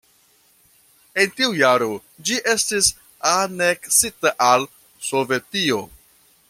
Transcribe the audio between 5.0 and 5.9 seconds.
Sovetio.